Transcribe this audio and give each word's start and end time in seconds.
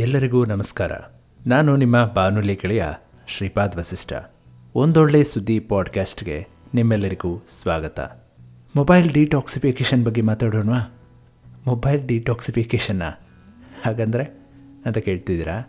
ಎಲ್ಲರಿಗೂ 0.00 0.44
ನಮಸ್ಕಾರ. 0.44 0.92
ನಾನು 1.46 1.76
ನಿಮ್ಮ 1.76 2.04
ಬಾನುಲಿ 2.04 2.54
ಗೆಳೆಯ 2.54 2.84
ಶ್ರೀಪಾದ್ 3.28 3.76
ವಸಿಷ್ಠ. 3.76 4.12
ಒಂದೊಳ್ಳೆ 4.74 5.24
ಸುದ್ದಿ 5.24 5.60
ಪಾಡ್ಕಾಸ್ಟ್ಗೆ 5.60 6.46
ನಿಮ್ಮೆಲ್ಲರಿಗೂ 6.74 7.42
ಸ್ವಾಗತ. 7.50 8.00
ಮೊಬೈಲ್ 8.76 9.10
ಡಿಟಾಕ್ಸಿಫಿಕೇಷನ್ 9.10 10.04
ಬಗ್ಗೆ 10.04 10.20
ಮಾತಾಡೋಣವಾ? 10.20 10.94
ಮೊಬೈಲ್ 11.66 12.06
ಡಿಟಾಕ್ಸಿಫಿಕೇಷನ್ನ 12.06 13.02
ಹಾಗಂದರೆ 13.86 14.24
ಅಂತ 14.86 14.98
ಕೇಳ್ತಿದ್ದೀರಾ? 14.98 15.62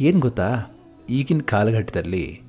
ಏನು 0.00 0.20
ಗೊತ್ತಾ? 0.20 0.66
ಈಗಿನ 1.10 1.40
ಕಾಲಘಟ್ಟದಲ್ಲಿ 1.44 2.42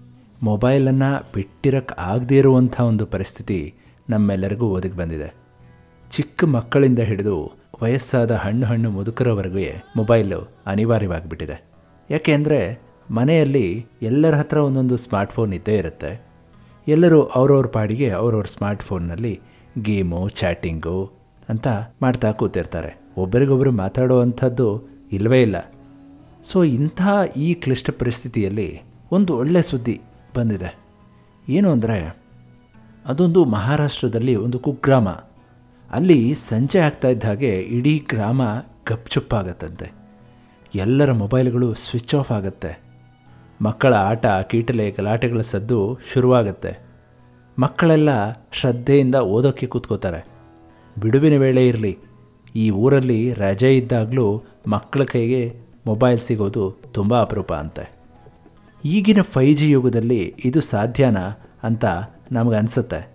ಮೊಬೈಲನ್ನು 0.44 1.32
ಬಿಟ್ಟಿರೋಕ್ಕೆ 1.34 1.96
ಆಗದೇ 1.98 2.38
ಇರುವಂಥ 2.38 2.82
ಒಂದು 2.82 3.06
ಪರಿಸ್ಥಿತಿ 3.06 3.74
ನಮ್ಮೆಲ್ಲರಿಗೂ 4.10 4.68
ಒದಗಿ 4.68 4.98
ಬಂದಿದೆ. 4.98 5.34
ಚಿಕ್ಕ 6.12 6.44
ಮಕ್ಕಳಿಂದ 6.44 7.00
ಹಿಡಿದು 7.00 7.61
ವಯಸ್ಸಾದ 7.82 8.32
ಹಣ್ಣು 8.32 8.66
ಹಣ್ಣು 8.66 8.90
ಮುದುಕರವರೆಗೆ 8.92 9.68
ಮೊಬೈಲು 9.96 10.40
ಅನಿವಾರ್ಯವಾಗಿಬಿಟ್ಟಿದೆ. 10.68 11.58
ಯಾಕೆ 12.10 12.32
ಅಂದರೆ 12.34 12.60
ಮನೆಯಲ್ಲಿ 13.12 13.86
ಎಲ್ಲರ 14.02 14.36
ಹತ್ರ 14.36 14.58
ಒಂದೊಂದು 14.58 14.98
ಸ್ಮಾರ್ಟ್ಫೋನ್ 14.98 15.54
ಇದ್ದೇ 15.54 15.76
ಇರುತ್ತೆ. 15.78 16.12
ಎಲ್ಲರೂ 16.88 17.24
ಅವ್ರವ್ರ 17.24 17.68
ಪಾಡಿಗೆ 17.68 18.10
ಅವ್ರವ್ರ 18.10 18.46
ಸ್ಮಾರ್ಟ್ಫೋನ್ನಲ್ಲಿ 18.46 19.34
ಗೇಮು, 19.82 20.30
ಚಾಟಿಂಗು 20.30 21.00
ಅಂತ 21.50 21.68
ಮಾಡ್ತಾ 22.02 22.32
ಕೂತಿರ್ತಾರೆ. 22.32 22.92
ಒಬ್ಬರಿಗೊಬ್ಬರು 23.18 23.72
ಮಾತಾಡುವಂಥದ್ದು 23.72 24.68
ಇಲ್ಲವೇ 25.12 25.42
ಇಲ್ಲ. 25.42 25.58
ಸೊ 26.44 26.64
ಇಂಥ 26.64 27.02
ಈ 27.38 27.54
ಕ್ಲಿಷ್ಟ 27.54 27.90
ಪರಿಸ್ಥಿತಿಯಲ್ಲಿ 28.00 28.70
ಒಂದು 29.12 29.32
ಒಳ್ಳೆಯ 29.38 29.62
ಸುದ್ದಿ 29.62 30.02
ಬಂದಿದೆ. 30.36 30.72
ಏನು 31.50 31.72
ಅಂದರೆ 31.72 31.98
ಅದೊಂದು 33.06 33.46
ಮಹಾರಾಷ್ಟ್ರದಲ್ಲಿ 33.46 34.36
ಒಂದು 34.36 34.60
ಕುಗ್ರಾಮ. 34.60 35.10
ಅಲ್ಲಿ 35.92 36.36
ಸಂಜೆ 36.36 36.80
ಆಗ್ತಾ 36.80 37.08
ಇದ್ದ 37.08 37.24
ಹಾಗೆ 37.24 37.56
ಇಡೀ 37.56 38.06
ಗ್ರಾಮ 38.10 38.42
ಗಪ್ಚುಪ್ಪಾಗತ್ತಂತೆ. 38.90 39.92
ಎಲ್ಲರ 40.76 41.12
ಮೊಬೈಲ್ಗಳು 41.12 41.74
ಸ್ವಿಚ್ 41.74 42.16
ಆಫ್ 42.16 42.32
ಆಗುತ್ತೆ. 42.32 42.82
ಮಕ್ಕಳ 43.62 43.94
ಆಟ, 43.94 44.26
ಕೀಟಲೆ, 44.26 44.92
ಗಲಾಟೆಗಳ 44.92 45.42
ಸದ್ದು 45.42 46.00
ಶುರುವಾಗುತ್ತೆ. 46.14 46.80
ಮಕ್ಕಳೆಲ್ಲ 47.60 48.10
ಶ್ರದ್ಧೆಯಿಂದ 48.52 49.16
ಓದೋಕ್ಕೆ 49.16 49.68
ಕೂತ್ಕೋತಾರೆ. 49.68 50.26
ಬಿಡುವಿನ 51.02 51.38
ವೇಳೆ 51.38 51.68
ಇರಲಿ, 51.68 51.98
ಈ 52.56 52.70
ಊರಲ್ಲಿ 52.70 53.34
ರಜೆ 53.34 53.78
ಇದ್ದಾಗಲೂ 53.78 54.44
ಮಕ್ಕಳ 54.68 55.04
ಕೈಗೆ 55.04 55.56
ಮೊಬೈಲ್ 55.86 56.20
ಸಿಗೋದು 56.20 56.78
ತುಂಬ 56.94 57.22
ಅಪರೂಪ 57.22 57.54
ಅಂತೆ. 57.54 57.92
ಈಗಿನ 58.86 59.22
ಫೈ 59.22 59.54
ಜಿ 59.54 59.72
ಯುಗದಲ್ಲಿ 59.72 60.36
ಇದು 60.46 60.62
ಸಾಧ್ಯನಾ 60.62 61.30
ಅಂತ 61.64 61.86
ನಮಗನ್ಸುತ್ತೆ. 62.32 63.10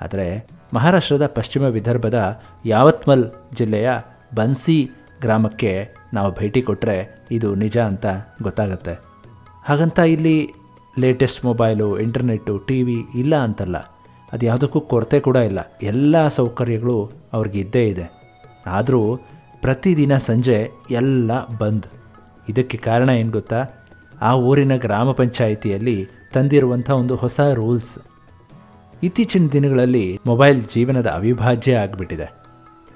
ಆದರೆ 0.00 0.46
ಮಹಾರಾಷ್ಟ್ರದ 0.74 1.26
ಪಶ್ಚಿಮ 1.26 1.62
ವಿದರ್ಭದ 1.62 2.40
ಯಾವತ್ಮಲ್ 2.64 3.30
ಜಿಲ್ಲೆಯ 3.54 3.90
ಬನ್ಸಿ 4.34 4.90
ಗ್ರಾಮಕ್ಕೆ 5.20 5.88
ನಾವು 6.14 6.34
ಭೇಟಿ 6.34 6.62
ಕೊಟ್ಟರೆ 6.62 7.26
ಇದು 7.30 7.54
ನಿಜ 7.54 7.78
ಅಂತ 7.78 8.06
ಗೊತ್ತಾಗತ್ತೆ. 8.42 9.00
ಹಾಗಂತ 9.64 9.98
ಇಲ್ಲಿ 9.98 10.50
latest 10.98 11.44
mobile, 11.44 11.98
internet, 11.98 12.58
T 12.58 12.82
V 12.82 12.96
ಇಲ್ಲ 13.14 13.36
ಅಂತಲ್ಲ. 13.36 13.76
ಅದು 14.32 14.46
ಯಾವುದಕ್ಕೂ 14.46 14.80
ಕೊರತೆ 14.80 15.20
ಕೂಡ 15.20 15.36
ಇಲ್ಲ. 15.36 15.58
ಎಲ್ಲ 15.82 16.28
ಸೌಕರ್ಯಗಳು 16.28 17.10
ಅವ್ರಿಗೆ 17.32 17.58
ಇದ್ದೇ 17.58 17.88
ಇದೆ. 17.88 18.12
ಆದರೂ 18.66 19.16
ಪ್ರತಿದಿನ 19.60 20.18
ಸಂಜೆ 20.18 20.70
ಎಲ್ಲ 20.90 21.30
ಬಂದ್. 21.58 21.86
ಇದಕ್ಕೆ 22.48 22.78
ಕಾರಣ 22.78 23.10
ಏನು 23.10 23.30
ಗೊತ್ತಾ? 23.30 23.64
ಆ 24.22 24.34
ಊರಿನ 24.34 24.76
ಗ್ರಾಮ 24.76 25.12
ಪಂಚಾಯಿತಿಯಲ್ಲಿ 25.12 26.08
ತಂದಿರುವಂಥ 26.32 26.90
ಒಂದು 26.90 27.16
ಹೊಸ 27.16 27.40
ರೂಲ್ಸ್. 27.40 27.98
ಇತ್ತೀಚಿನ 29.02 29.46
ದಿನಗಳಲ್ಲಿ 29.52 30.18
ಮೊಬೈಲ್ 30.26 30.62
ಜೀವನದ 30.62 31.06
ಅವಿಭಾಜ್ಯ 31.06 31.76
ಆಗಿಬಿಟ್ಟಿದೆ. 31.76 32.32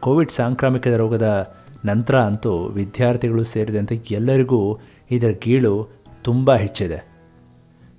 ಕೋವಿಡ್ 0.00 0.30
ಸಾಂಕ್ರಾಮಿಕ 0.30 0.86
ರೋಗದ 0.86 1.54
ನಂತರ 1.84 2.18
ಅಂತೂ 2.18 2.66
ವಿದ್ಯಾರ್ಥಿಗಳು 2.66 3.44
ಸೇರಿದಂತೆ 3.44 4.02
ಎಲ್ಲರಿಗೂ 4.10 4.78
ಇದರ 5.10 5.30
ಗೀಳು 5.42 5.88
ತುಂಬ 6.22 6.56
ಹೆಚ್ಚಿದೆ. 6.56 7.08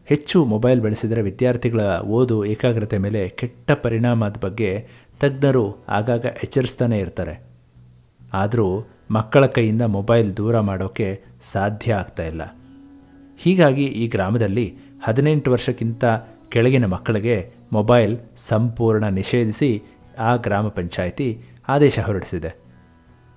ಹೆಚ್ಚು 0.05 0.45
ಮೊಬೈಲ್ 0.45 0.81
ಬಳಸಿದರೆ 0.81 1.21
ವಿದ್ಯಾರ್ಥಿಗಳ 1.21 1.99
ಓದು 1.99 2.45
ಏಕಾಗ್ರತೆ 2.45 2.97
ಮೇಲೆ 2.97 3.29
ಕೆಟ್ಟ 3.29 3.71
ಪರಿಣಾಮದ 3.71 4.37
ಬಗ್ಗೆ 4.41 4.87
ತಜ್ಞರು 5.19 5.77
ಆಗಾಗ 5.89 6.25
ಎಚ್ಚರಿಸ್ತಾನೆ 6.43 6.99
ಇರ್ತಾರೆ. 6.99 7.43
ಆದರೂ 8.33 8.87
ಮಕ್ಕಳ 9.11 9.45
ಕೈಯಿಂದ 9.45 9.81
ಮೊಬೈಲ್ 9.81 10.37
ದೂರ 10.37 10.59
ಮಾಡೋಕ್ಕೆ 10.59 11.21
ಸಾಧ್ಯ 11.43 11.93
ಆಗ್ತಾ 11.93 12.23
ಇಲ್ಲ. 12.23 12.57
ಹೀಗಾಗಿ 13.37 13.83
ಈ 13.83 14.07
ಗ್ರಾಮದಲ್ಲಿ 14.07 14.75
ಹದಿನೆಂಟು 15.03 15.51
ವರ್ಷಕ್ಕಿಂತ 15.51 16.05
ಕೆಳಗಿನ 16.49 16.85
ಮಕ್ಕಳಿಗೆ 16.85 17.56
ಮೊಬೈಲ್ 17.71 18.17
ಸಂಪೂರ್ಣ 18.37 19.07
ನಿಷೇಧಿಸಿ 19.07 19.83
ಆ 20.19 20.35
ಗ್ರಾಮ 20.35 20.67
ಪಂಚಾಯಿತಿ 20.67 21.41
ಆದೇಶ 21.67 21.99
ಹೊರಡಿಸಿದೆ. 21.99 22.67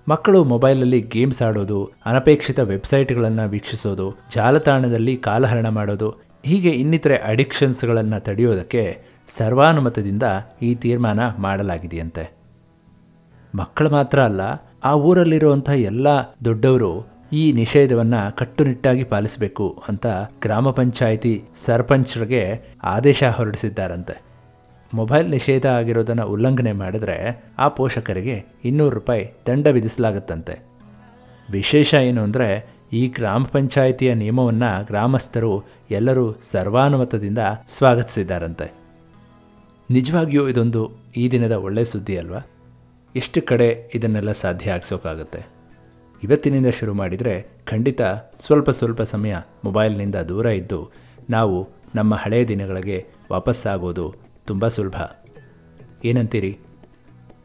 ಮಕ್ಕಳು 0.07 0.43
ಮೊಬೈಲಲ್ಲಿ 0.43 1.01
ಗೇಮ್ಸ್ 1.01 1.41
ಆಡೋದು, 1.41 1.91
ಅನಪೇಕ್ಷಿತ 2.05 2.59
ವೆಬ್ಸೈಟ್ಗಳನ್ನು 2.59 3.49
ವೀಕ್ಷಿಸೋದು, 3.49 4.13
ಜಾಲತಾಣದಲ್ಲಿ 4.35 5.17
ಕಾಲಹರಣ 5.17 5.67
ಮಾಡೋದು, 5.67 6.09
ಹೀಗೆ 6.45 6.69
ಇನ್ನಿತರೆ 6.69 7.15
ಅಡಿಕ್ಷನ್ಸ್ಗಳನ್ನು 7.15 8.19
ತಡೆಯೋದಕ್ಕೆ 8.19 8.97
ಸರ್ವಾನುಮತದಿಂದ 9.27 10.23
ಈ 10.61 10.75
ತೀರ್ಮಾನ 10.75 11.19
ಮಾಡಲಾಗಿದೆಯಂತೆ. 11.39 12.31
ಮಕ್ಕಳು 13.55 13.89
ಮಾತ್ರ 13.89 14.23
ಅಲ್ಲ, 14.23 14.41
ಆ 14.83 14.93
ಊರಲ್ಲಿರುವಂಥ 14.93 15.69
ಎಲ್ಲ 15.69 16.07
ದೊಡ್ಡವರು 16.45 17.10
ಈ 17.33 17.51
ನಿಷೇಧವನ್ನು 17.51 18.35
ಕಟ್ಟುನಿಟ್ಟಾಗಿ 18.35 19.03
ಪಾಲಿಸಬೇಕು 19.03 19.83
ಅಂತ 19.87 20.07
ಗ್ರಾಮ 20.41 20.71
ಪಂಚಾಯಿತಿ 20.71 21.43
ಸರ್ಪಂಚ್ರಿಗೆ 21.65 22.61
ಆದೇಶ 22.83 23.23
ಹೊರಡಿಸಿದ್ದಾರಂತೆ. 23.23 24.21
ಮೊಬೈಲ್ 24.93 25.29
ನಿಷೇಧ 25.29 25.65
ಆಗಿರೋದನ್ನು 25.65 26.27
ಉಲ್ಲಂಘನೆ 26.27 26.71
ಮಾಡಿದ್ರೆ 26.71 27.43
ಆ 27.57 27.67
ಪೋಷಕರಿಗೆ 27.67 28.45
ಇನ್ನೂರು 28.65 28.95
ರೂಪಾಯಿ 28.95 29.29
ದಂಡ 29.47 29.67
ವಿಧಿಸಲಾಗುತ್ತಂತೆ. 29.67 30.59
ವಿಶೇಷ 31.51 31.93
ಏನು 31.93 32.23
ಅಂದರೆ 32.23 32.65
ಈ 32.93 33.07
ಗ್ರಾಮ 33.07 33.43
ಪಂಚಾಯಿತಿಯ 33.43 34.13
ನಿಯಮವನ್ನು 34.13 34.85
ಗ್ರಾಮಸ್ಥರು 34.85 35.63
ಎಲ್ಲರೂ 35.91 36.35
ಸರ್ವಾನುಮತದಿಂದ 36.51 37.37
ಸ್ವಾಗತಿಸಿದ್ದಾರಂತೆ. 37.69 38.71
ನಿಜವಾಗಿಯೂ 39.91 40.49
ಇದೊಂದು 40.49 40.91
ಈ 41.17 41.31
ದಿನದ 41.31 41.51
ಒಳ್ಳೆಯ 41.51 41.83
ಸುದ್ದಿ 41.83 42.17
ಅಲ್ವಾ? 42.17 42.41
ಎಷ್ಟು 43.15 43.41
ಕಡೆ 43.41 43.91
ಇದನ್ನೆಲ್ಲ 43.95 44.31
ಸಾಧ್ಯ 44.31 44.71
ಆಗಿಸೋಕ್ಕಾಗುತ್ತೆ 44.71 45.60
ಇವತ್ತಿನಿಂದ 46.23 46.65
ಶುರು 46.79 46.93
ಮಾಡಿದರೆ 46.93 47.47
ಖಂಡಿತ 47.65 48.01
ಸ್ವಲ್ಪ 48.39 48.69
ಸ್ವಲ್ಪ 48.69 49.01
ಸಮಯ 49.01 49.35
ಮೊಬೈಲ್ನಿಂದ 49.63 50.15
ದೂರ 50.15 50.45
ಇದ್ದು 50.45 50.91
ನಾವು 51.29 51.69
ನಮ್ಮ 51.95 52.15
ಹಳೆಯ 52.15 52.45
ದಿನಗಳಿಗೆ 52.45 53.05
ವಾಪಸ್ಸಾಗೋದು 53.31 54.13
ತುಂಬ 54.47 54.67
ಸುಲಭ. 54.67 54.95
ಏನಂತೀರಿ? 56.05 56.57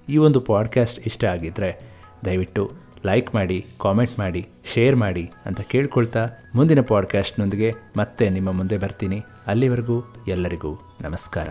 ಈ 0.09 0.17
ಒಂದು 0.17 0.41
ಪಾಡ್ಕ್ಯಾಸ್ಟ್ 0.41 1.01
ಇಷ್ಟ 1.07 1.25
ಆಗಿದ್ದರೆ 1.25 1.77
ದಯವಿಟ್ಟು 2.25 2.73
ಲೈಕ್ 3.07 3.35
ಮಾಡಿ, 3.35 3.67
ಕಾಮೆಂಟ್ 3.81 4.19
ಮಾಡಿ, 4.19 4.49
ಶೇರ್ 4.65 4.97
ಮಾಡಿ 4.97 5.31
ಅಂತ 5.47 5.61
ಕೇಳ್ಕೊಳ್ತಾ 5.61 6.29
ಮುಂದಿನ 6.55 6.81
ಪಾಡ್ಕ್ಯಾಸ್ಟ್ನೊಂದಿಗೆ 6.81 7.75
ಮತ್ತೆ 7.97 8.31
ನಿಮ್ಮ 8.31 8.53
ಮುಂದೆ 8.53 8.79
ಬರ್ತೀನಿ. 8.79 9.23
ಅಲ್ಲಿವರೆಗೂ 9.47 10.03
ಎಲ್ಲರಿಗೂ 10.29 10.97
ನಮಸ್ಕಾರ. 11.01 11.49